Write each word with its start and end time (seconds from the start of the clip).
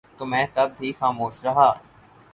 تو 0.17 0.23
میں 0.25 0.45
تب 0.53 0.69
بھی 0.77 0.91
خاموش 0.99 1.35
رہا 1.45 1.69